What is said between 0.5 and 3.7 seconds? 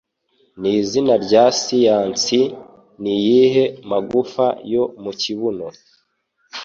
Nizina rya siyansi niyihe